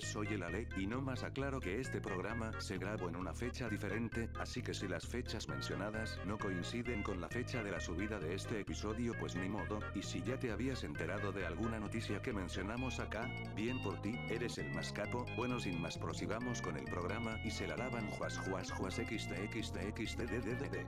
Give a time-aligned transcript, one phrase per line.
[0.00, 3.68] Soy el Ale, y no más aclaro que este programa se grabó en una fecha
[3.68, 8.18] diferente, así que si las fechas mencionadas no coinciden con la fecha de la subida
[8.18, 12.22] de este episodio, pues ni modo, y si ya te habías enterado de alguna noticia
[12.22, 16.76] que mencionamos acá, bien por ti, eres el más capo, bueno sin más prosigamos con
[16.76, 20.86] el programa y se la lavan juas juas juas xtxtxtdddd.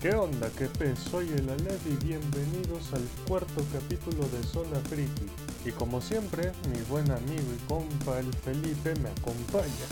[0.00, 0.98] ¿Qué onda, qué pez?
[0.98, 5.26] Soy el Aled y bienvenidos al cuarto capítulo de Zona Friki.
[5.66, 9.86] Y como siempre, mi buen amigo y compa el Felipe me acompaña.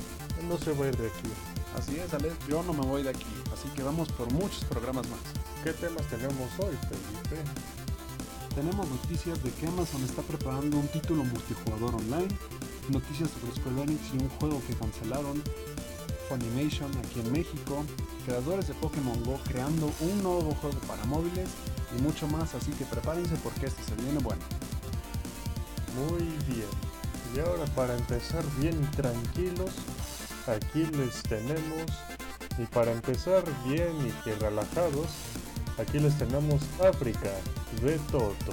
[0.49, 1.29] No se va a ir de aquí.
[1.77, 5.07] Así es, Alex, yo no me voy de aquí, así que vamos por muchos programas
[5.11, 5.21] más.
[5.63, 7.45] ¿Qué temas tenemos hoy, Felipe?
[8.55, 12.29] Tenemos noticias de que Amazon está preparando un título multijugador online,
[12.89, 15.43] noticias sobre Square Enix y un juego que cancelaron,
[16.29, 17.85] Funimation aquí en México,
[18.27, 21.49] creadores de Pokémon Go creando un nuevo juego para móviles
[21.97, 24.43] y mucho más, así que prepárense porque esto se viene bueno.
[25.97, 26.69] Muy bien.
[27.35, 29.71] Y ahora para empezar bien tranquilos,
[30.47, 31.87] aquí les tenemos,
[32.59, 35.09] y para empezar bien y que relajados,
[35.79, 37.31] aquí les tenemos África
[37.83, 38.53] de Toto.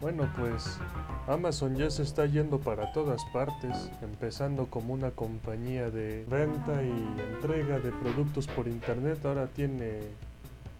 [0.00, 0.78] Bueno, pues
[1.26, 7.20] Amazon ya se está yendo para todas partes, empezando como una compañía de venta y
[7.34, 10.00] entrega de productos por internet, ahora tiene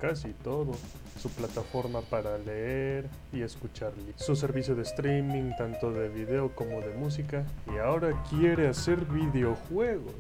[0.01, 0.73] casi todo.
[1.21, 6.95] Su plataforma para leer y escuchar su servicio de streaming tanto de video como de
[6.95, 10.15] música y ahora quiere hacer videojuegos.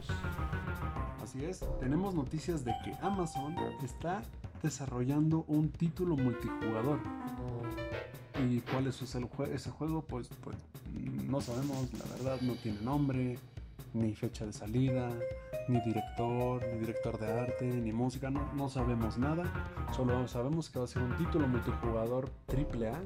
[1.23, 4.21] Así es, tenemos noticias de que Amazon está
[4.63, 6.99] desarrollando un título multijugador.
[8.49, 10.03] ¿Y cuál es ese, jue- ese juego?
[10.03, 10.57] Pues, pues
[11.29, 13.39] no sabemos, la verdad no tiene nombre,
[13.95, 15.11] ni fecha de salida,
[15.69, 19.45] ni director, ni director de arte, ni música, no, no sabemos nada.
[19.95, 22.99] Solo sabemos que va a ser un título multijugador AAA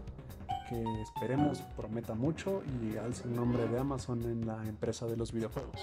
[0.69, 5.33] que esperemos prometa mucho y alce el nombre de Amazon en la empresa de los
[5.33, 5.79] videojuegos.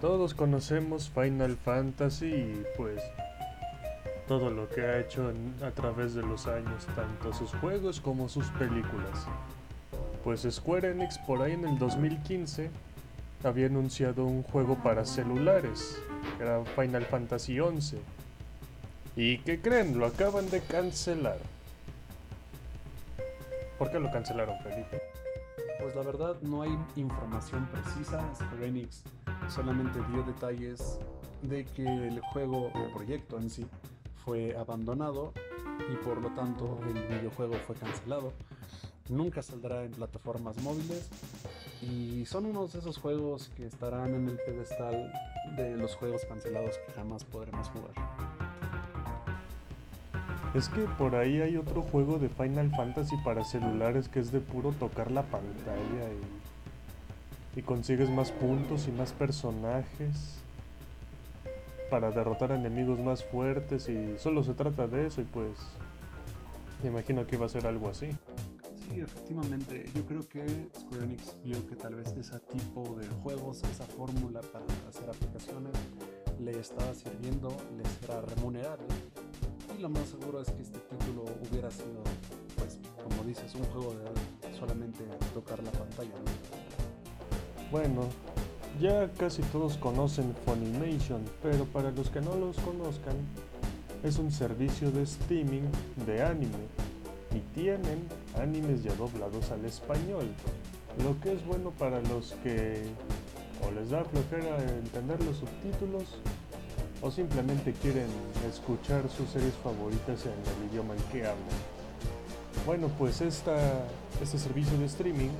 [0.00, 3.00] Todos conocemos Final Fantasy y pues
[4.26, 5.32] todo lo que ha hecho
[5.62, 9.26] a través de los años, tanto sus juegos como sus películas.
[10.22, 12.70] Pues Square Enix por ahí en el 2015
[13.44, 16.00] había anunciado un juego para celulares,
[16.36, 17.98] que era Final Fantasy XI.
[19.16, 19.98] ¿Y qué creen?
[19.98, 21.38] Lo acaban de cancelar.
[23.78, 25.02] ¿Por qué lo cancelaron, Felipe?
[25.80, 28.24] Pues la verdad no hay información precisa.
[28.34, 29.02] Square Enix
[29.48, 30.98] solamente dio detalles
[31.42, 33.66] de que el juego, el proyecto en sí,
[34.24, 35.32] fue abandonado
[35.92, 38.32] y por lo tanto el videojuego fue cancelado.
[39.08, 41.08] Nunca saldrá en plataformas móviles
[41.82, 45.12] y son unos de esos juegos que estarán en el pedestal
[45.56, 47.92] de los juegos cancelados que jamás podremos jugar.
[50.54, 54.40] Es que por ahí hay otro juego de Final Fantasy para celulares que es de
[54.40, 56.08] puro tocar la pantalla
[57.56, 60.43] y, y consigues más puntos y más personajes
[61.94, 65.56] para derrotar enemigos más fuertes y solo se trata de eso y pues
[66.82, 68.08] me imagino que iba a ser algo así.
[68.74, 70.44] Sí, efectivamente, yo creo que
[70.76, 75.72] Square Enix vio que tal vez ese tipo de juegos, esa fórmula para hacer aplicaciones,
[76.40, 78.88] le estaba sirviendo, les era remunerable.
[79.78, 82.02] Y lo más seguro es que este título hubiera sido,
[82.56, 86.10] pues, como dices, un juego de solamente tocar la pantalla.
[86.10, 87.70] ¿no?
[87.70, 88.08] Bueno,
[88.80, 93.16] ya casi todos conocen Funimation, pero para los que no los conozcan,
[94.02, 95.62] es un servicio de streaming
[96.06, 96.68] de anime
[97.34, 98.06] y tienen
[98.38, 100.26] animes ya doblados al español,
[101.02, 102.82] lo que es bueno para los que
[103.66, 106.04] o les da flojera entender los subtítulos
[107.00, 108.08] o simplemente quieren
[108.48, 111.58] escuchar sus series favoritas en el idioma en que hablan.
[112.66, 113.52] Bueno, pues este
[114.24, 115.30] servicio de streaming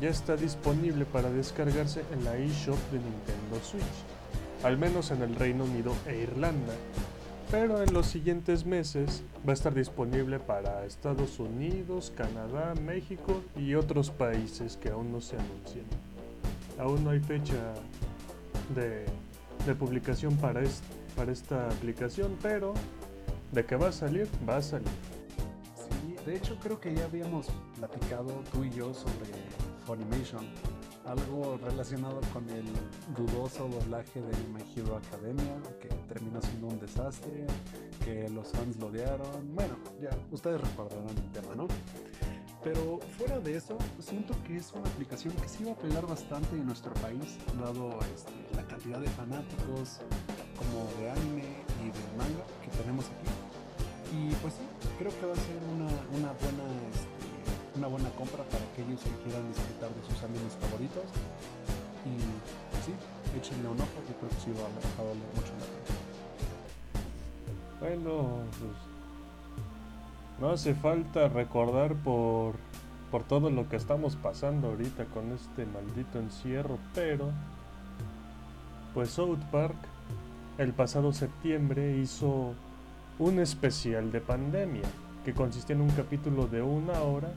[0.00, 5.34] ya está disponible para descargarse en la eShop de Nintendo Switch, al menos en el
[5.34, 6.74] Reino Unido e Irlanda,
[7.50, 13.74] pero en los siguientes meses va a estar disponible para Estados Unidos, Canadá, México y
[13.74, 15.84] otros países que aún no se anuncian.
[16.78, 17.74] Aún no hay fecha
[18.74, 19.04] de,
[19.74, 20.62] publicación para,
[21.14, 22.72] para esta aplicación, pero
[23.52, 24.88] de que va a salir, va a salir.
[26.24, 29.26] De hecho creo que ya habíamos platicado tú y yo sobre
[29.84, 30.46] Funimation,
[31.06, 32.64] algo relacionado con el
[33.16, 37.46] dudoso doblaje de My Hero Academia, que terminó siendo un desastre,
[38.04, 39.54] que los fans lo odiaron.
[39.54, 41.66] Bueno, ya, ustedes recordarán el tema, ¿no?
[42.62, 46.54] Pero fuera de eso, siento que es una aplicación que sí va a pegar bastante
[46.54, 49.98] en nuestro país, dado este, la cantidad de fanáticos
[50.56, 53.28] como de anime y de manga que tenemos aquí.
[54.14, 54.62] Y pues sí,
[54.98, 55.86] creo que va a ser una,
[56.16, 57.21] una buena este,
[57.76, 61.04] una buena compra para aquellos que quieran disfrutar de sus animes favoritos.
[62.04, 62.16] Y
[62.70, 62.92] pues sí,
[63.36, 65.66] échenle un ojo, yo creo que sí va a va a valer mucho la.
[67.80, 68.76] Bueno, pues
[70.40, 72.56] no hace falta recordar por,
[73.10, 77.30] por todo lo que estamos pasando ahorita con este maldito encierro, pero
[78.94, 79.76] pues South Park
[80.58, 82.54] el pasado septiembre hizo
[83.18, 84.82] un especial de pandemia
[85.24, 87.32] que consistía en un capítulo de una hora,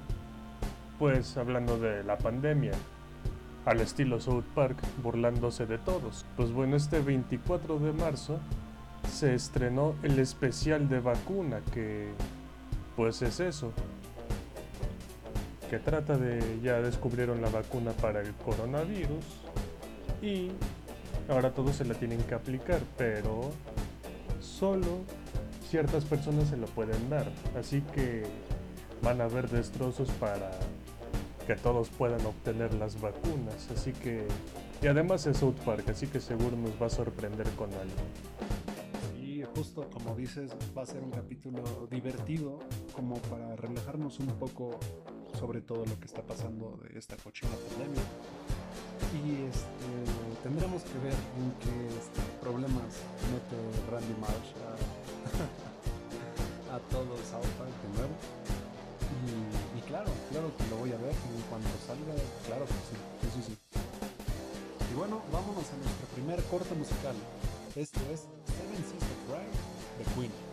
[1.00, 2.74] pues hablando de la pandemia,
[3.66, 6.26] al estilo South Park, burlándose de todos.
[6.38, 8.40] Pues bueno, este 24 de marzo
[9.12, 12.10] se estrenó el especial de vacuna que
[12.96, 13.72] pues es eso
[15.70, 19.26] que trata de ya descubrieron la vacuna para el coronavirus
[20.22, 20.50] y
[21.30, 23.52] ahora todos se la tienen que aplicar pero
[24.42, 25.04] solo
[25.70, 28.24] ciertas personas se lo pueden dar así que
[29.02, 30.52] van a haber destrozos para
[31.46, 34.28] que todos puedan obtener las vacunas así que
[34.82, 38.04] y además es South Park así que seguro nos va a sorprender con algo
[39.22, 42.60] Y justo como dices, va a ser un capítulo divertido,
[42.94, 44.80] como para relajarnos un poco
[45.38, 48.02] sobre todo lo que está pasando de esta cochina pandemia.
[49.14, 49.90] Y este,
[50.44, 53.58] tendremos que ver en qué este, problemas mete
[53.92, 54.52] Randy Marsh
[56.72, 58.16] a, todo South Park de nuevo.
[59.26, 59.28] Y,
[59.78, 62.16] y claro, claro que lo voy a ver en cuanto salga,
[62.48, 63.58] claro que sí, sí, sí, sí.
[64.92, 67.16] Y bueno, vámonos a nuestro primer corte musical.
[67.76, 69.56] Esto es Seven of Ride
[70.00, 70.45] de Queen.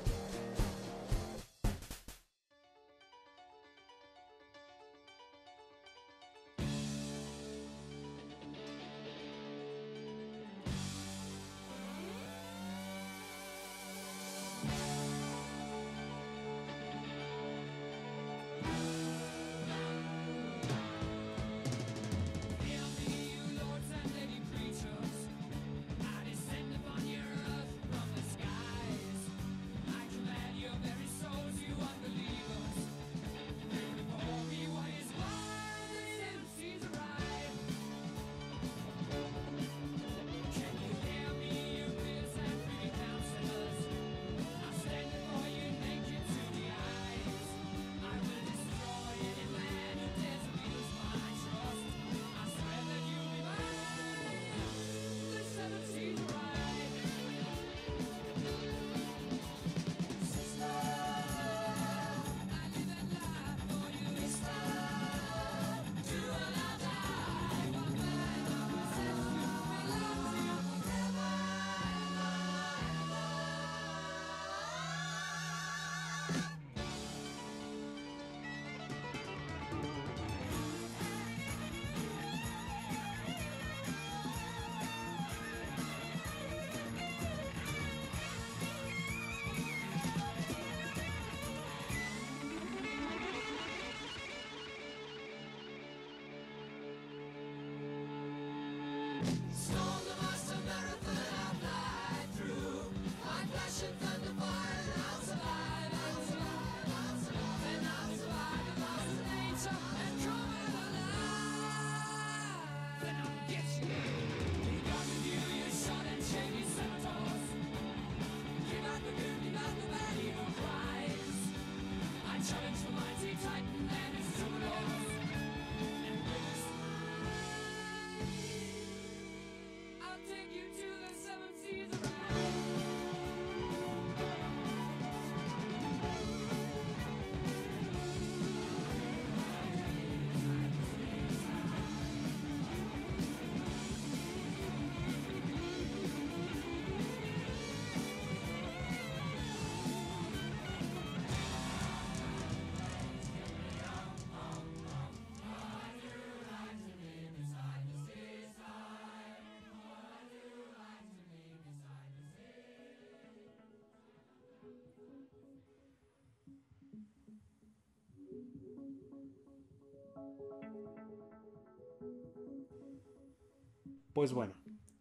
[174.12, 174.54] Pues bueno,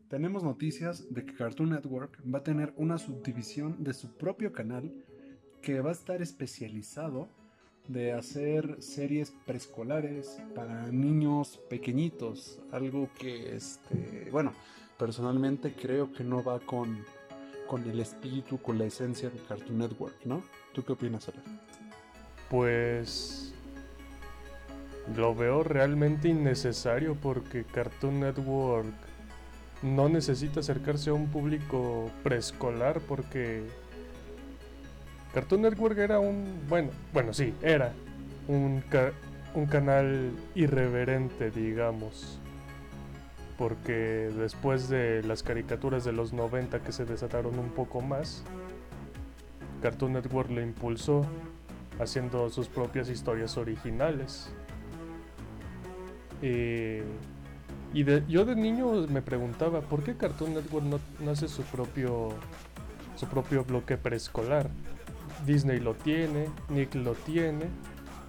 [0.09, 4.93] tenemos noticias de que Cartoon Network va a tener una subdivisión de su propio canal
[5.61, 7.27] que va a estar especializado
[7.87, 14.53] de hacer series preescolares para niños pequeñitos, algo que este, bueno,
[14.97, 17.03] personalmente creo que no va con
[17.71, 20.43] con el espíritu, con la esencia de Cartoon Network, ¿no?
[20.73, 21.37] ¿Tú qué opinas, Ale?
[22.49, 23.53] Pues
[25.15, 28.87] lo veo realmente innecesario porque Cartoon Network
[29.81, 33.63] no necesita acercarse a un público preescolar porque
[35.33, 37.93] Cartoon Network era un bueno, bueno sí, era
[38.47, 39.11] un ca-
[39.53, 42.37] un canal irreverente, digamos.
[43.57, 48.43] Porque después de las caricaturas de los 90 que se desataron un poco más,
[49.81, 51.25] Cartoon Network lo impulsó
[51.99, 54.51] haciendo sus propias historias originales.
[56.41, 57.03] Eh,
[57.93, 61.63] y de- yo de niño me preguntaba por qué Cartoon Network no, no hace su
[61.63, 62.29] propio
[63.15, 64.69] su propio bloque preescolar.
[65.45, 67.65] Disney lo tiene, Nick lo tiene.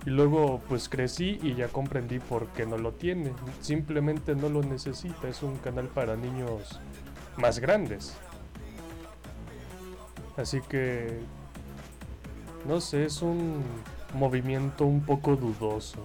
[0.04, 3.32] Y luego pues crecí y ya comprendí por qué no lo tiene.
[3.60, 5.28] Simplemente no lo necesita.
[5.28, 6.80] Es un canal para niños
[7.36, 8.16] más grandes.
[10.36, 11.20] Así que
[12.66, 13.62] no sé, es un
[14.14, 16.04] movimiento un poco dudoso.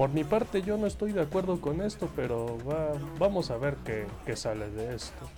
[0.00, 3.76] Por mi parte yo no estoy de acuerdo con esto, pero va- vamos a ver
[3.84, 5.28] qué, qué sale de esto.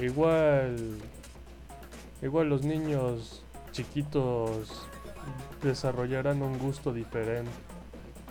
[0.00, 0.98] Igual,
[2.20, 4.88] igual los niños chiquitos
[5.62, 7.52] desarrollarán un gusto diferente.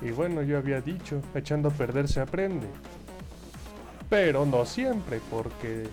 [0.01, 2.67] Y bueno, yo había dicho, echando a perder se aprende.
[4.10, 5.86] Pero no siempre, porque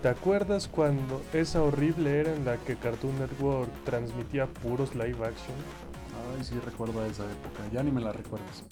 [0.00, 5.56] ¿te acuerdas cuando esa horrible era en la que Cartoon Network transmitía puros live action?
[6.32, 8.64] Ay, sí recuerdo esa época, ya ni me la recuerdas.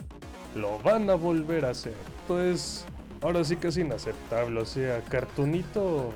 [0.54, 1.94] Lo van a volver a hacer.
[2.28, 2.84] Pues
[3.20, 6.12] ahora sí que es inaceptable, o sea, Cartoonito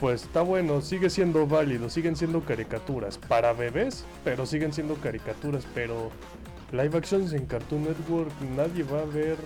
[0.00, 5.66] pues está bueno, sigue siendo válido, siguen siendo caricaturas para bebés, pero siguen siendo caricaturas,
[5.74, 6.10] pero
[6.72, 9.38] live actions en Cartoon Network, nadie va a ver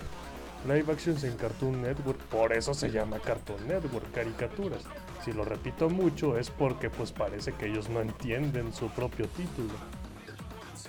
[0.67, 4.83] live actions en Cartoon Network, por eso se llama Cartoon Network, caricaturas.
[5.23, 9.73] Si lo repito mucho es porque pues parece que ellos no entienden su propio título.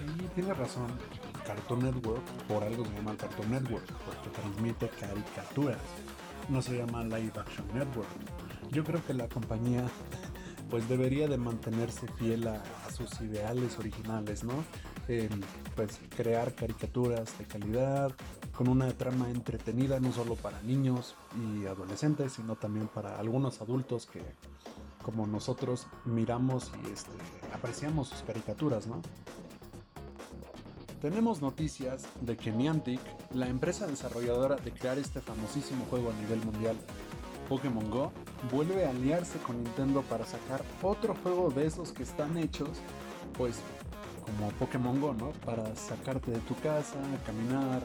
[0.00, 0.86] Sí, tienes razón.
[1.46, 5.78] Cartoon Network, por algo se llama Cartoon Network, porque transmite caricaturas.
[6.48, 8.08] No se llama Live Action Network.
[8.70, 9.84] Yo creo que la compañía
[10.70, 14.54] pues debería de mantenerse fiel a, sus ideales originales, ¿no?
[15.74, 18.12] Pues crear caricaturas de calidad,
[18.56, 24.06] con una trama entretenida no solo para niños y adolescentes, sino también para algunos adultos
[24.06, 24.22] que
[25.02, 27.12] como nosotros miramos y este,
[27.54, 29.02] apreciamos sus caricaturas, ¿no?
[31.00, 33.00] Tenemos noticias de que Niantic,
[33.32, 36.76] la empresa desarrolladora de crear este famosísimo juego a nivel mundial,
[37.48, 38.12] Pokémon Go,
[38.52, 42.68] vuelve a aliarse con Nintendo para sacar otro juego de esos que están hechos,
[43.38, 43.60] pues
[44.26, 45.30] como Pokémon Go, ¿no?
[45.46, 47.80] Para sacarte de tu casa, caminar,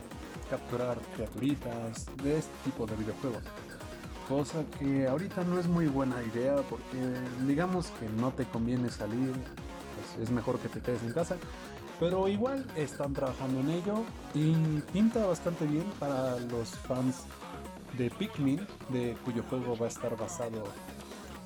[0.49, 3.43] capturar criaturitas, de este tipo de videojuegos.
[4.27, 6.97] Cosa que ahorita no es muy buena idea porque
[7.47, 11.37] digamos que no te conviene salir, pues es mejor que te quedes en casa.
[11.99, 14.03] Pero igual están trabajando en ello
[14.33, 14.53] y
[14.91, 17.23] pinta bastante bien para los fans
[17.97, 20.65] de Pikmin, de cuyo juego va a estar basado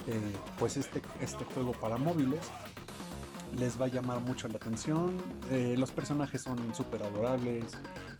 [0.08, 2.50] eh, pues este, este juego para móviles.
[3.58, 5.16] Les va a llamar mucho la atención.
[5.52, 7.66] eh, los personajes son súper adorables,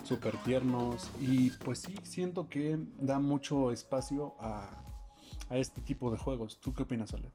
[0.04, 4.84] súper tiernos y pues sí, siento que da mucho espacio a,
[5.50, 6.60] a este tipo de juegos.
[6.60, 7.32] ¿Tú qué opinas, Ale?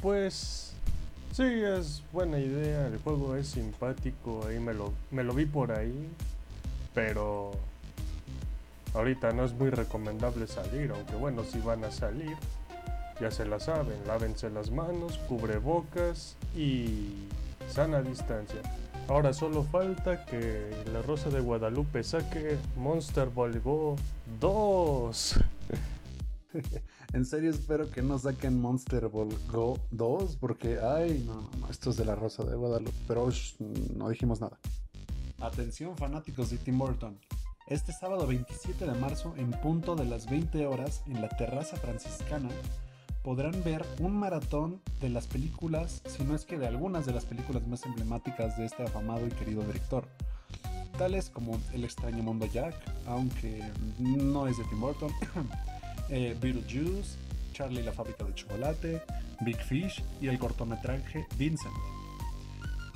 [0.00, 0.74] Pues
[1.34, 5.72] sí, es buena idea, el juego es simpático, ahí me lo, me lo vi por
[5.72, 6.08] ahí,
[6.94, 7.50] pero
[8.94, 12.36] ahorita no es muy recomendable salir, aunque bueno, si van a salir,
[13.20, 17.26] ya se la saben, lávense las manos, cubrebocas y
[17.68, 18.60] sana distancia.
[19.08, 23.96] Ahora solo falta que la Rosa de Guadalupe saque Monster Ball Go
[24.40, 25.40] 2.
[27.14, 31.70] En serio espero que no saquen Monster Ball Go 2 porque, ay, no, no, no,
[31.70, 33.54] esto es de la Rosa de Guadalupe, pero shh,
[33.94, 34.58] no dijimos nada.
[35.40, 37.16] Atención fanáticos de Tim Burton.
[37.68, 42.48] Este sábado 27 de marzo, en punto de las 20 horas, en la terraza franciscana,
[43.22, 47.26] podrán ver un maratón de las películas, si no es que de algunas de las
[47.26, 50.04] películas más emblemáticas de este afamado y querido director.
[50.98, 52.74] Tales como El extraño mundo Jack,
[53.06, 53.62] aunque
[54.00, 55.12] no es de Tim Burton,
[56.10, 57.16] eh, Beetlejuice,
[57.52, 59.02] Charlie la fábrica de chocolate,
[59.40, 61.74] Big Fish y el cortometraje Vincent.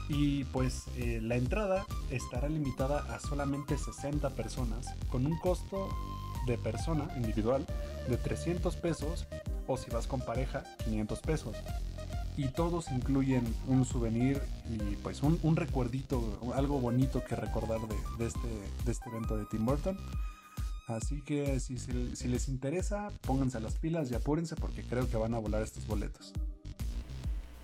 [0.09, 5.89] Y pues eh, la entrada estará limitada a solamente 60 personas, con un costo
[6.47, 7.67] de persona individual
[8.09, 9.27] de 300 pesos
[9.67, 11.57] o si vas con pareja 500 pesos.
[12.37, 14.41] Y todos incluyen un souvenir
[14.71, 17.81] y pues un, recuerdito, algo bonito que recordar
[18.19, 18.49] de este,
[18.85, 19.99] de este evento de Tim Burton.
[20.89, 21.77] Así que si,
[22.29, 26.33] les interesa, pónganse las pilas y apúrense porque creo que van a volar estos boletos.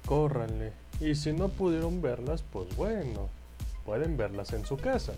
[0.04, 0.72] Córranle.
[1.00, 3.30] Y si no pudieron verlas, pues bueno,
[3.86, 5.14] pueden verlas en su casa.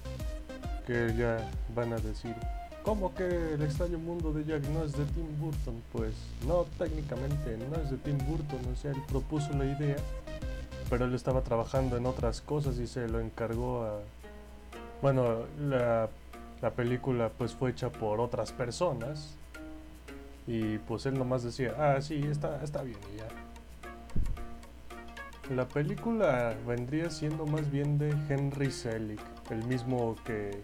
[0.86, 2.36] Que ya van a decir,
[2.84, 5.82] ¿cómo que el extraño mundo de Jack no es de Tim Burton?
[5.90, 6.14] Pues
[6.46, 9.96] no, técnicamente no es de Tim Burton, o sea, él propuso la idea,
[10.88, 13.98] pero él estaba trabajando en otras cosas y se lo encargó a...
[15.02, 16.08] Bueno, la,
[16.62, 19.36] la película pues fue hecha por otras personas
[20.46, 23.28] y pues él nomás decía, ah, sí, está, está bien ya.
[25.54, 30.62] La película vendría siendo más bien de Henry Selick, el mismo que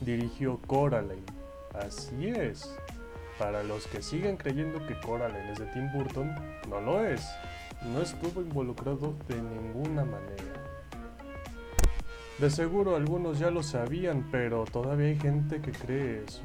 [0.00, 1.22] dirigió Coraline.
[1.72, 2.76] Así es.
[3.38, 6.34] Para los que siguen creyendo que Coraline es de Tim Burton,
[6.68, 7.24] no lo es.
[7.92, 10.73] No estuvo involucrado de ninguna manera.
[12.38, 16.42] De seguro algunos ya lo sabían, pero todavía hay gente que cree eso.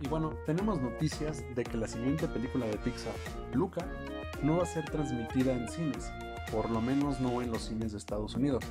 [0.00, 3.14] Y bueno, tenemos noticias de que la siguiente película de Pixar,
[3.54, 3.86] Luca,
[4.42, 6.10] no va a ser transmitida en cines,
[6.50, 8.64] por lo menos no en los cines de Estados Unidos,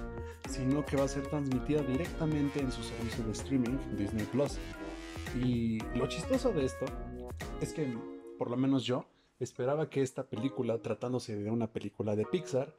[0.49, 4.57] sino que va a ser transmitida directamente en su servicio de streaming Disney Plus.
[5.41, 6.85] Y lo chistoso de esto
[7.61, 7.95] es que,
[8.37, 9.05] por lo menos yo,
[9.39, 12.75] esperaba que esta película, tratándose de una película de Pixar,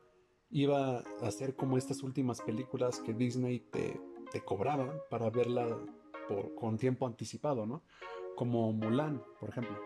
[0.50, 5.78] iba a ser como estas últimas películas que Disney te cobraban para verla
[6.56, 7.82] con tiempo anticipado, ¿no?
[8.36, 9.78] Como Mulan, por ejemplo.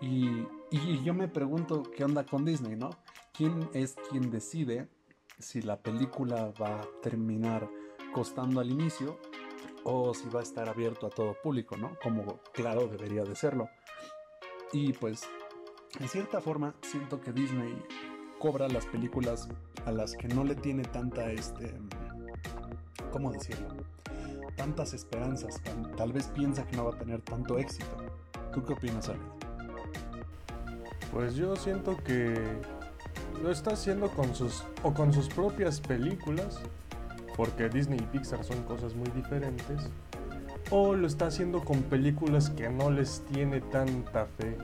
[0.00, 2.90] Y, y yo me pregunto qué onda con Disney, ¿no?
[3.32, 4.88] ¿Quién es quien decide
[5.38, 7.68] si la película va a terminar
[8.12, 9.18] costando al inicio
[9.84, 11.96] o si va a estar abierto a todo público, ¿no?
[12.02, 13.68] Como claro debería de serlo.
[14.72, 15.28] Y pues,
[16.00, 17.82] en cierta forma, siento que Disney
[18.38, 19.48] cobra las películas
[19.84, 21.74] a las que no le tiene tanta, este,
[23.12, 23.68] ¿cómo decirlo?
[24.56, 25.60] Tantas esperanzas.
[25.96, 27.96] Tal vez piensa que no va a tener tanto éxito.
[28.52, 29.26] ¿Tú qué opinas, Alfred?
[31.12, 32.34] Pues yo siento que
[33.42, 36.60] lo está haciendo con sus o con sus propias películas,
[37.36, 39.90] porque Disney y Pixar son cosas muy diferentes,
[40.70, 44.56] o lo está haciendo con películas que no les tiene tanta fe,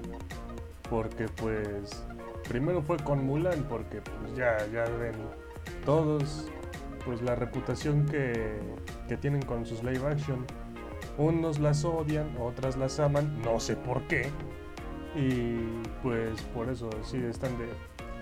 [0.90, 2.02] porque pues
[2.52, 5.14] primero fue con Mulan, porque pues ya ya ven
[5.86, 6.50] todos
[7.02, 8.60] pues la reputación que,
[9.08, 10.46] que tienen con sus live action.
[11.16, 14.30] Unos las odian, otras las aman, no sé por qué.
[15.16, 17.68] Y pues por eso sí están de.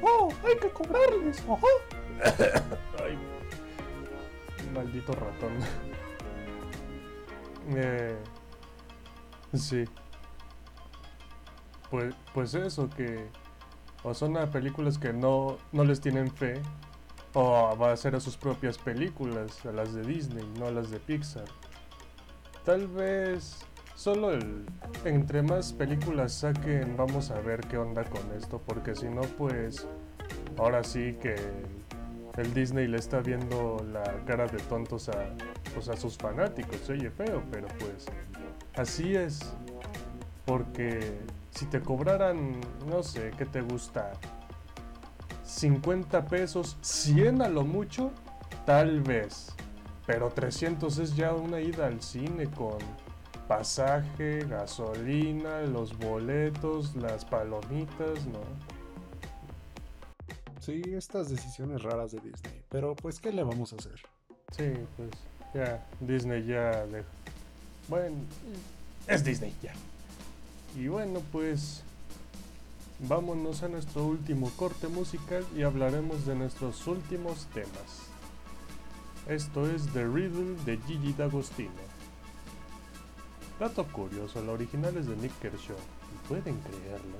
[0.00, 0.28] ¡Oh!
[0.44, 1.44] ¡Hay que cobrarles!
[1.48, 2.38] ¡Ajá!
[3.04, 3.18] Ay,
[4.72, 5.52] maldito ratón.
[7.76, 8.16] Eh,
[9.52, 9.84] sí.
[11.90, 13.28] Pues, pues eso, que.
[14.02, 16.60] O son a películas que no, no les tienen fe.
[17.34, 20.90] O va a ser a sus propias películas, a las de Disney, no a las
[20.90, 21.44] de Pixar.
[22.64, 23.64] Tal vez
[24.00, 24.64] Solo el.
[25.04, 28.58] Entre más películas saquen, vamos a ver qué onda con esto.
[28.64, 29.86] Porque si no, pues.
[30.56, 31.36] Ahora sí que.
[32.38, 35.36] El Disney le está viendo la cara de tontos a.
[35.74, 36.88] Pues a sus fanáticos.
[36.88, 38.06] Oye feo, pero pues.
[38.74, 39.38] Así es.
[40.46, 41.18] Porque.
[41.50, 42.60] Si te cobraran.
[42.86, 44.12] No sé, ¿qué te gusta?
[45.44, 48.12] 50 pesos, 100 a lo mucho,
[48.66, 49.52] tal vez.
[50.06, 52.78] Pero 300 es ya una ida al cine con
[53.48, 58.40] pasaje, gasolina, los boletos, las palomitas, ¿no?
[60.60, 62.62] Sí, estas decisiones raras de Disney.
[62.68, 64.00] Pero pues, ¿qué le vamos a hacer?
[64.52, 65.10] Sí, pues
[65.52, 66.84] ya, Disney ya.
[67.88, 68.16] Bueno,
[69.08, 69.72] es Disney ya.
[70.76, 71.82] Y bueno, pues
[73.00, 78.10] vámonos a nuestro último corte musical y hablaremos de nuestros últimos temas.
[79.28, 81.70] Esto es The Riddle de Gigi D'Agostino.
[83.58, 85.76] Dato curioso, la original es de Nick Kershaw.
[85.76, 87.18] ¿Y pueden creerlo?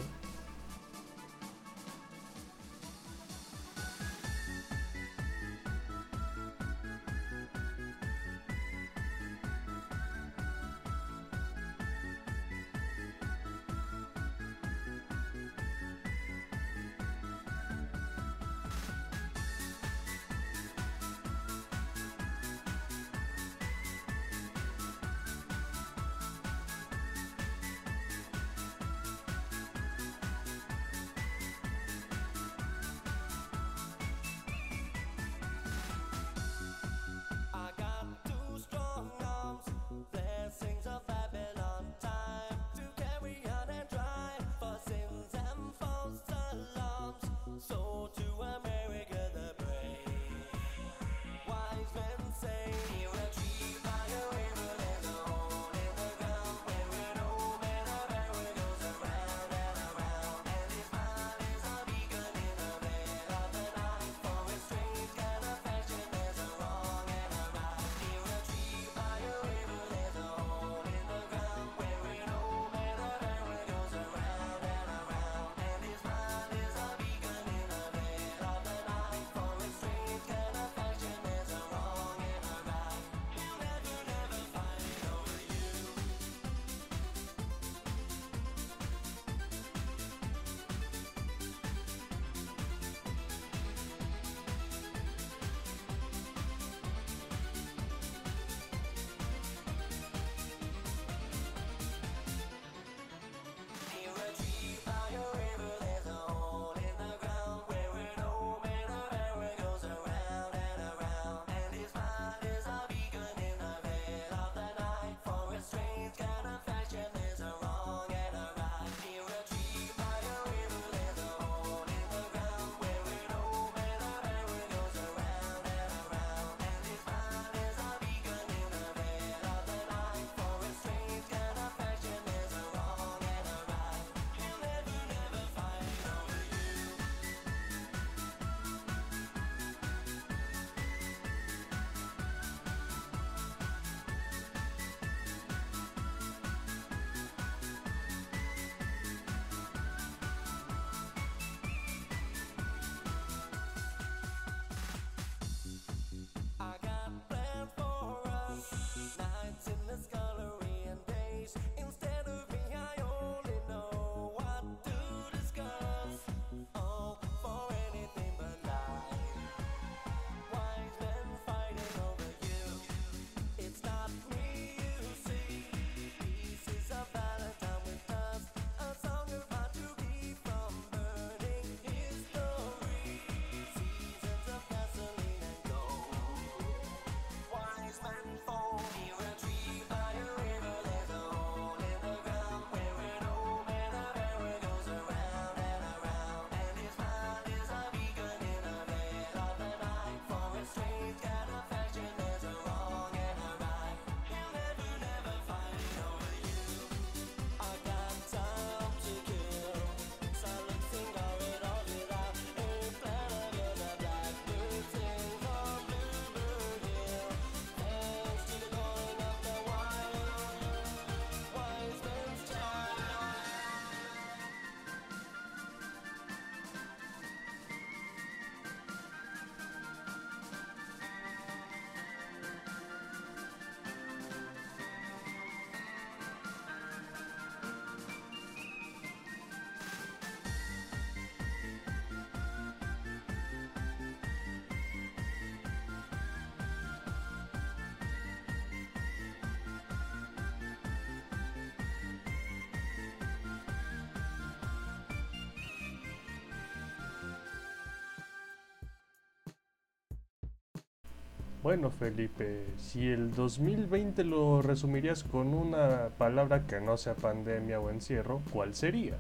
[261.62, 267.90] Bueno, Felipe, si el 2020 lo resumirías con una palabra que no sea pandemia o
[267.90, 269.18] encierro, ¿cuál sería?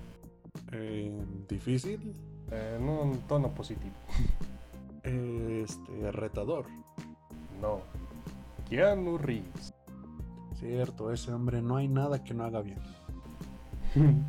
[0.72, 1.12] Eh,
[1.48, 2.14] difícil.
[2.50, 3.94] En un tono positivo.
[5.02, 6.66] Este, retador.
[7.60, 7.80] No.
[8.68, 9.74] Keanu Reeves.
[10.54, 12.78] Cierto, ese hombre no hay nada que no haga bien.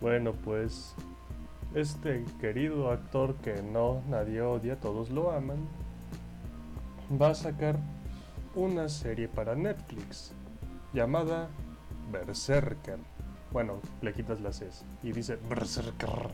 [0.00, 0.94] Bueno, pues
[1.74, 5.58] este querido actor que no nadie odia, todos lo aman,
[7.10, 7.76] va a sacar
[8.54, 10.32] una serie para Netflix
[10.92, 11.48] llamada
[12.12, 12.98] Berserker.
[13.52, 16.30] Bueno, le quitas las S y dice Berserker.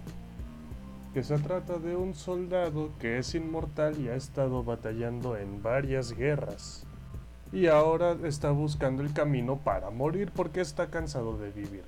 [1.15, 6.13] Que se trata de un soldado que es inmortal y ha estado batallando en varias
[6.13, 6.85] guerras.
[7.53, 11.85] Y ahora está buscando el camino para morir porque está cansado de vivir.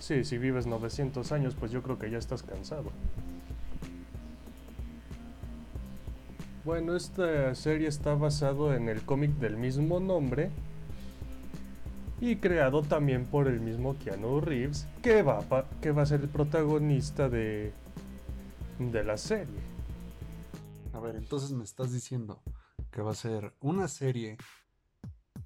[0.00, 2.90] Sí, si vives 900 años, pues yo creo que ya estás cansado.
[6.64, 10.50] Bueno, esta serie está basado en el cómic del mismo nombre
[12.20, 16.20] y creado también por el mismo Keanu Reeves, que va, pa- que va a ser
[16.20, 17.72] el protagonista de,
[18.78, 19.58] de la serie.
[20.92, 22.42] A ver, entonces me estás diciendo
[22.90, 24.36] que va a ser una serie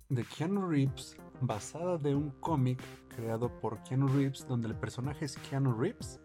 [0.09, 2.83] de Keanu Reeves basada de un cómic
[3.15, 6.19] creado por Keanu Reeves donde el personaje es Keanu Reeves.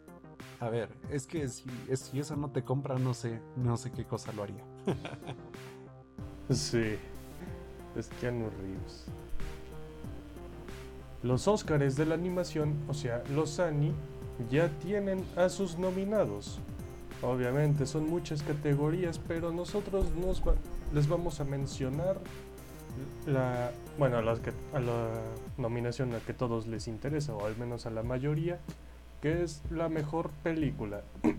[0.59, 4.05] A ver, es que si, si eso no te compra, no sé, no sé qué
[4.05, 4.65] cosa lo haría.
[6.49, 6.95] Sí,
[7.95, 9.05] es Keanu Reeves.
[11.21, 13.93] Los Óscares de la animación, o sea, los Annie,
[14.49, 16.59] ya tienen a sus nominados.
[17.21, 20.41] Obviamente son muchas categorías, pero nosotros nos
[20.93, 22.17] les vamos a mencionar
[23.27, 25.09] la, bueno, a, las que- a la
[25.57, 28.59] nominación a que todos les interesa, o al menos a la mayoría,
[29.21, 31.01] que es la mejor película.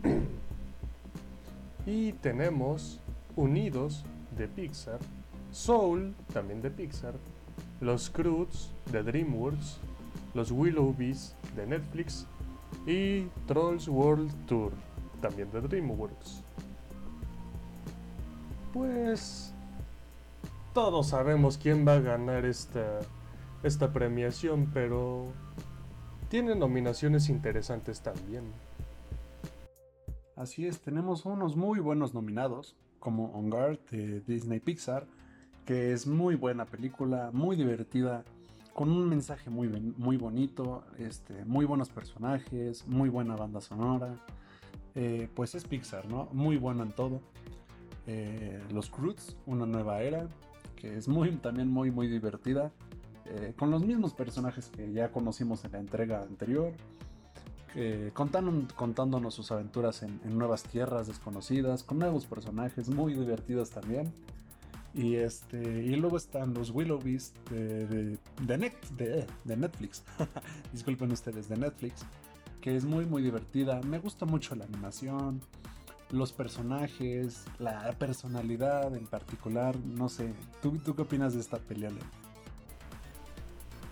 [1.86, 3.00] y tenemos
[3.40, 4.04] Unidos
[4.36, 4.98] de Pixar,
[5.50, 7.14] Soul también de Pixar,
[7.80, 9.78] Los Croods de DreamWorks,
[10.34, 12.26] Los Willowbees de Netflix
[12.86, 14.72] y Trolls World Tour
[15.22, 16.42] también de DreamWorks.
[18.74, 19.54] Pues
[20.74, 23.00] todos sabemos quién va a ganar esta,
[23.62, 25.32] esta premiación, pero
[26.28, 28.44] tiene nominaciones interesantes también.
[30.36, 35.06] Así es, tenemos unos muy buenos nominados, como On Guard de Disney Pixar,
[35.64, 38.24] que es muy buena película, muy divertida,
[38.74, 44.14] con un mensaje muy, muy bonito, este, muy buenos personajes, muy buena banda sonora.
[44.94, 46.28] Eh, pues es Pixar, ¿no?
[46.32, 47.20] Muy bueno en todo.
[48.06, 50.28] Eh, Los Croods, una nueva era,
[50.76, 52.70] que es muy, también muy, muy divertida.
[53.26, 56.72] eh, con los mismos personajes que ya conocimos en la entrega anterior
[57.76, 64.12] eh, contándonos sus aventuras en, nuevas tierras desconocidas, con nuevos personajes muy divertidos también.
[64.92, 70.02] Y este y luego están los Willowbees de, de, de de- de Netflix.
[70.72, 72.02] Disculpen ustedes, de Netflix.
[72.60, 73.80] Que es muy muy divertida.
[73.82, 75.40] Me gusta mucho la animación,
[76.10, 79.76] los personajes, la personalidad en particular.
[79.78, 80.34] No sé.
[80.60, 82.02] ¿Tú, tú qué opinas de esta pelea, Leo?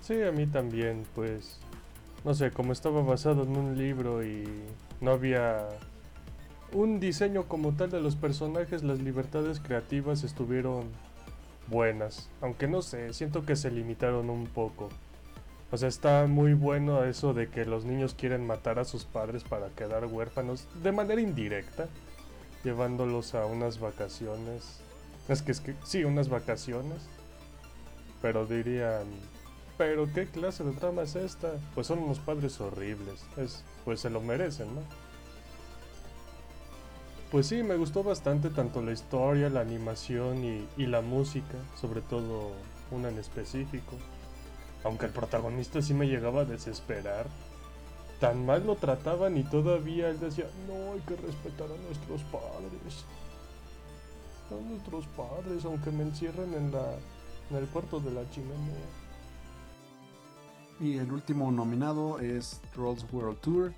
[0.01, 1.61] Sí, a mí también, pues.
[2.29, 4.47] No sé, como estaba basado en un libro y
[5.01, 5.67] no había
[6.75, 10.91] un diseño como tal de los personajes, las libertades creativas estuvieron
[11.69, 12.29] buenas.
[12.43, 14.91] Aunque no sé, siento que se limitaron un poco.
[15.73, 19.43] O sea, está muy bueno eso de que los niños quieren matar a sus padres
[19.43, 21.89] para quedar huérfanos de manera indirecta,
[22.63, 24.81] llevándolos a unas vacaciones.
[25.31, 26.99] Es que es que sí, unas vacaciones.
[28.21, 29.07] Pero dirían,
[29.79, 31.53] pero qué clase de trama es esta?
[31.75, 33.25] Pues son unos padres horribles.
[33.37, 34.83] Es, pues se lo merecen, ¿no?
[37.31, 42.01] Pues sí, me gustó bastante tanto la historia, la animación y, y la música, sobre
[42.01, 42.53] todo
[42.91, 43.95] una en específico.
[44.83, 47.27] Aunque el protagonista sí me llegaba a desesperar.
[48.19, 53.05] Tan mal lo trataban y todavía él decía, no, hay que respetar a nuestros padres.
[54.51, 56.95] A nuestros padres, aunque me encierren en, la,
[57.51, 58.98] en el cuarto de la chimenea.
[60.81, 63.73] Y el último nominado es Trolls World Tour,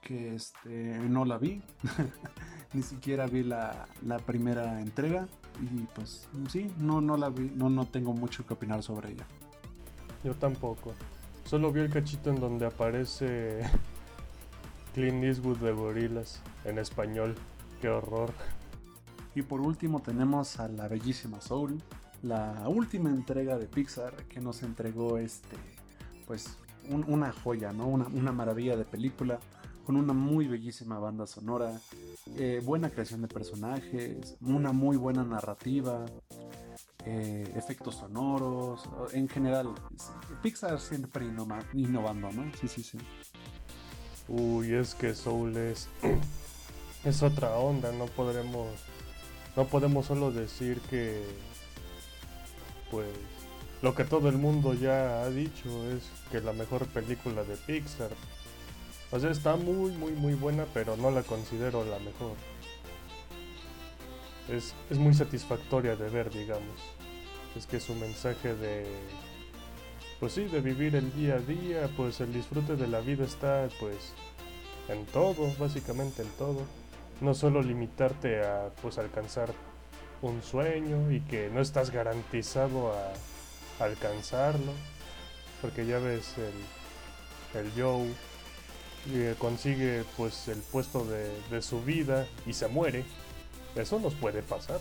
[0.00, 1.62] que este, no la vi,
[2.72, 5.28] ni siquiera vi la, la primera entrega
[5.60, 9.26] y pues sí, no, no la vi, no, no tengo mucho que opinar sobre ella.
[10.24, 10.94] Yo tampoco.
[11.44, 13.62] Solo vi el cachito en donde aparece
[14.94, 17.34] Clint Eastwood de Gorilas en español.
[17.80, 18.32] Qué horror.
[19.34, 21.82] Y por último tenemos a la bellísima Soul,
[22.22, 25.56] la última entrega de Pixar que nos entregó este,
[26.32, 26.56] pues
[26.88, 27.86] un- una joya, ¿no?
[27.88, 29.38] Una, maravilla de película
[29.84, 31.78] con una muy bellísima banda sonora,
[32.38, 36.06] eh, buena creación de personajes, una muy buena narrativa,
[37.04, 39.74] eh, efectos sonoros, en general,
[40.42, 42.50] Pixar siempre innova- innovando, ¿no?
[42.58, 42.96] Sí, sí, sí.
[44.26, 45.86] Uy, es que Soul es,
[47.04, 47.92] es otra onda.
[47.92, 48.68] No podremos.
[49.54, 51.26] No podemos solo decir que.
[52.90, 53.08] Pues.
[53.82, 58.10] Lo que todo el mundo ya ha dicho es que la mejor película de Pixar.
[59.10, 62.36] O sea, está muy, muy, muy buena, pero no la considero la mejor.
[64.48, 66.80] Es, es muy satisfactoria de ver, digamos.
[67.56, 68.86] Es que su mensaje de
[70.22, 73.66] pues sí, de vivir el día a día, pues el disfrute de la vida está
[73.80, 74.12] pues
[74.88, 76.60] en todo, básicamente en todo.
[77.20, 79.52] No solo limitarte a pues alcanzar
[80.20, 83.12] un sueño y que no estás garantizado a
[83.84, 84.72] alcanzarlo,
[85.60, 88.08] porque ya ves el, el Joe
[89.38, 93.04] consigue pues el puesto de, de su vida y se muere.
[93.74, 94.80] Eso nos puede pasar.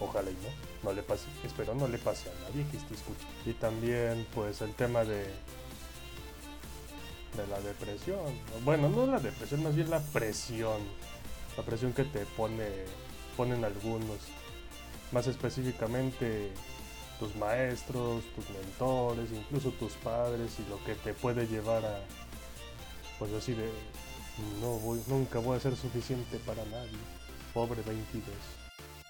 [0.00, 0.68] Ojalá y no.
[0.82, 1.24] No le pase.
[1.44, 3.34] Espero no le pase a nadie que esté escuchando.
[3.46, 5.24] Y también, pues, el tema de.
[7.36, 8.38] de la depresión.
[8.64, 10.80] Bueno, no la depresión, más bien la presión.
[11.56, 12.68] La presión que te pone.
[13.36, 14.18] ponen algunos.
[15.10, 16.52] Más específicamente
[17.18, 22.00] tus maestros, tus mentores, incluso tus padres y lo que te puede llevar a.
[23.18, 23.70] Pues así de.
[24.60, 26.98] No voy, nunca voy a ser suficiente para nadie.
[27.52, 28.24] Pobre 22.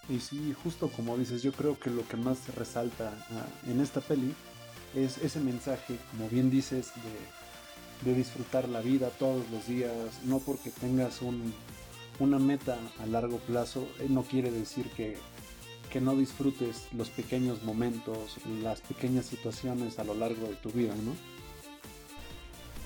[0.09, 4.01] Y sí, justo como dices, yo creo que lo que más resalta ah, en esta
[4.01, 4.35] peli
[4.95, 6.93] es ese mensaje, como bien dices,
[8.03, 9.93] de, de disfrutar la vida todos los días,
[10.25, 11.53] no porque tengas un,
[12.19, 15.19] una meta a largo plazo, eh, no quiere decir que,
[15.89, 20.95] que no disfrutes los pequeños momentos, las pequeñas situaciones a lo largo de tu vida,
[20.95, 21.12] ¿no?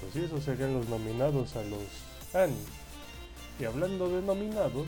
[0.00, 2.57] Pues sí, esos serían los nominados a los Annie.
[3.61, 4.86] Y hablando de nominados,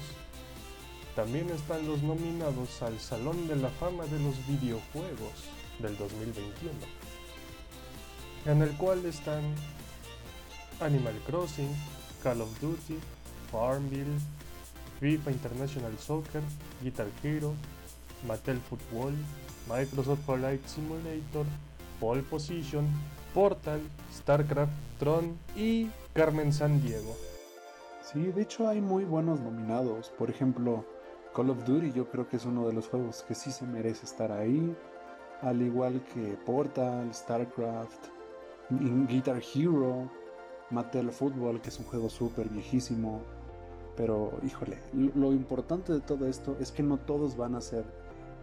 [1.15, 5.45] también están los nominados al Salón de la Fama de los Videojuegos
[5.79, 6.73] del 2021,
[8.47, 9.43] en el cual están
[10.81, 11.71] Animal Crossing,
[12.23, 12.99] Call of Duty,
[13.53, 14.19] Farmville,
[15.01, 16.43] FIFA International Soccer,
[16.83, 17.55] Guitar Hero,
[18.27, 19.15] Mattel Football,
[19.69, 21.47] Microsoft Flight Simulator,
[22.01, 22.87] Pole Position,
[23.33, 23.81] Portal,
[24.13, 27.15] StarCraft, Tron y Carmen San Diego.
[28.03, 30.11] Sí, de hecho hay muy buenos nominados.
[30.19, 30.85] Por ejemplo,
[31.35, 34.05] Call of Duty yo creo que es uno de los juegos que sí se merece
[34.07, 34.77] estar ahí.
[35.43, 38.07] Al igual que Portal, StarCraft,
[38.71, 40.09] Gu- Guitar Hero,
[40.71, 43.21] Mattel Football, que es un juego súper viejísimo.
[43.97, 44.79] Pero, híjole,
[45.15, 47.85] lo importante de todo esto es que no todos van a ser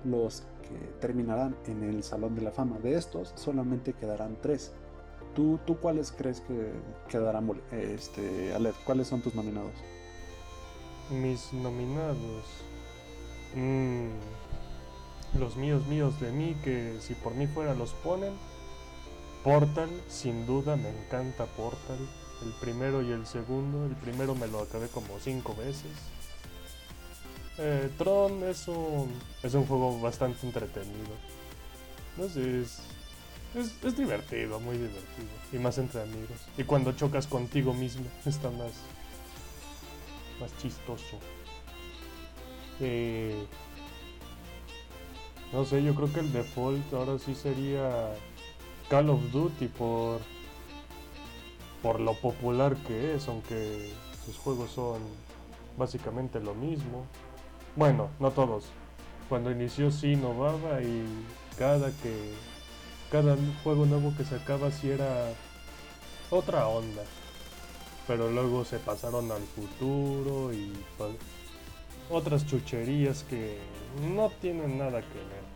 [0.03, 2.79] los que terminarán en el Salón de la Fama.
[2.79, 4.71] De estos solamente quedarán tres.
[5.35, 6.71] ¿Tú, tú cuáles crees que
[7.07, 8.73] quedarán, este, Aled?
[8.85, 9.73] ¿Cuáles son tus nominados?
[11.09, 12.43] Mis nominados.
[13.55, 14.09] Mm,
[15.39, 18.33] los míos, míos de mí, que si por mí fuera los ponen.
[19.43, 21.97] Portal, sin duda, me encanta Portal.
[22.43, 23.85] El primero y el segundo.
[23.85, 25.91] El primero me lo acabé como cinco veces.
[27.63, 29.11] Eh, Tron es un,
[29.43, 31.13] es un juego bastante entretenido.
[32.17, 32.81] No sé, es,
[33.53, 35.27] Es, es divertido, muy divertido.
[35.53, 36.39] Y más entre amigos.
[36.57, 38.71] Y cuando chocas contigo mismo, está más.
[40.39, 41.19] más chistoso.
[42.79, 43.45] Eh,
[45.53, 48.15] no sé, yo creo que el default ahora sí sería
[48.89, 50.19] Call of Duty por.
[51.83, 53.91] por lo popular que es, aunque
[54.25, 55.01] sus juegos son
[55.77, 57.05] básicamente lo mismo.
[57.75, 58.65] Bueno, no todos.
[59.29, 61.05] Cuando inició sí innovaba y
[61.57, 62.33] cada que
[63.11, 65.33] cada juego nuevo que sacaba sí era
[66.29, 67.03] otra onda.
[68.07, 71.05] Pero luego se pasaron al futuro y pa-
[72.09, 73.57] otras chucherías que
[74.15, 75.51] no tienen nada que ver.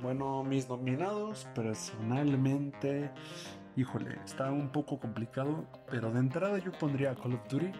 [0.00, 3.10] Bueno, mis nominados, personalmente,
[3.76, 7.72] híjole, está un poco complicado, pero de entrada yo pondría Call of Duty.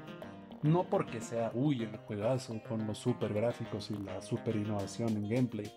[0.63, 5.29] No porque sea, uy, el juegazo con los super gráficos y la super innovación en
[5.29, 5.73] gameplay.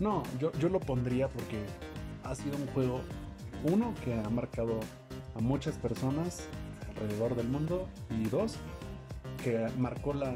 [0.00, 1.64] No, yo, yo lo pondría porque
[2.24, 3.00] ha sido un juego,
[3.64, 4.80] uno, que ha marcado
[5.34, 6.46] a muchas personas
[6.88, 8.56] alrededor del mundo, y dos,
[9.42, 10.34] que marcó la,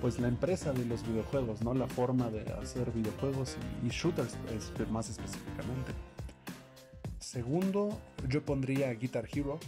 [0.00, 1.74] pues la empresa de los videojuegos, ¿no?
[1.74, 5.92] La forma de hacer videojuegos y, shooters espe- más específicamente.
[7.18, 7.98] Segundo,
[8.28, 9.58] yo pondría Guitar Hero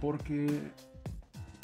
[0.00, 0.60] porque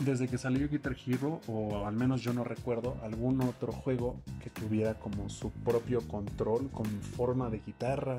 [0.04, 4.50] desde que salió Guitar Hero, o al menos yo no recuerdo algún otro juego que
[4.50, 8.18] tuviera como su propio control con forma de guitarra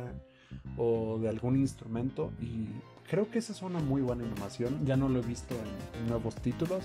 [0.78, 2.68] o de algún instrumento y
[3.08, 6.36] creo que esa es una muy buena innovación, ya no lo he visto en- nuevos
[6.36, 6.84] títulos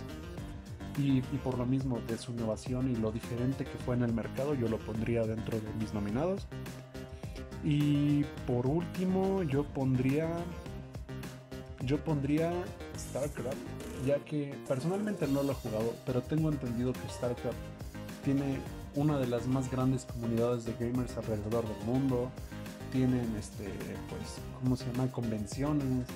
[0.98, 4.12] y, y por lo mismo de su innovación y lo diferente que fue en el
[4.12, 6.46] mercado, yo lo pondría dentro de mis nominados.
[7.64, 10.28] Y por último, yo pondría.
[11.84, 12.52] Yo pondría
[12.98, 13.56] StarCraft,
[14.06, 17.56] ya que personalmente no lo he jugado, pero tengo entendido que StarCraft
[18.24, 18.58] tiene
[18.94, 22.30] una de las más grandes comunidades de gamers alrededor del mundo.
[22.92, 23.64] Tienen, este,
[24.10, 25.10] pues, ¿cómo se llama?
[25.10, 26.06] Convenciones.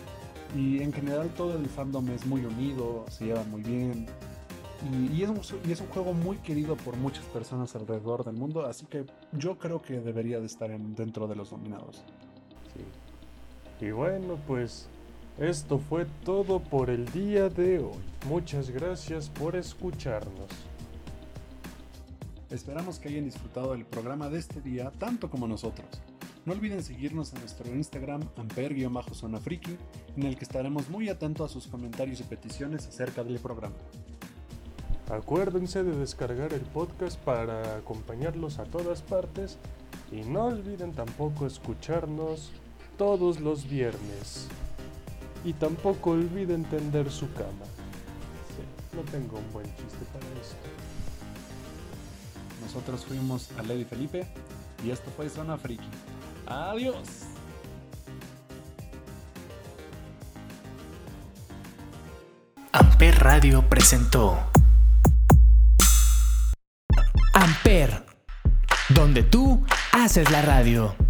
[0.55, 4.07] Y en general todo el fandom es muy unido, se lleva muy bien.
[4.93, 8.35] Y, y es un, y es un juego muy querido por muchas personas alrededor del
[8.37, 12.03] mundo, así que yo creo que debería de estar en- dentro de los nominados.
[12.75, 13.87] Sí.
[13.87, 14.89] Y bueno, pues
[15.39, 17.99] esto fue todo por el día de hoy.
[18.27, 20.49] Muchas gracias por escucharnos.
[22.51, 25.87] Esperamos que hayan disfrutado del programa de este día tanto como nosotros.
[26.47, 29.77] No olviden seguirnos en nuestro Instagram amper-zona friki,
[30.17, 33.75] en el que estaremos muy atentos a sus comentarios y peticiones acerca del programa.
[35.11, 39.59] Acuérdense de descargar el podcast para acompañarlos a todas partes
[40.11, 42.53] y no olviden tampoco escucharnos
[42.97, 44.49] todos los viernes.
[45.47, 47.65] Y tampoco olviden tender su cama.
[48.49, 50.57] Sí, no tengo un buen chiste para esto.
[52.63, 54.27] Nosotros fuimos a Lady Felipe
[54.85, 55.89] y esto fue Zona Friki.
[56.47, 57.07] ¡Adiós!
[62.73, 64.37] Amper Radio presentó
[67.35, 68.05] Amper,
[68.89, 71.06] donde tú haces la radio.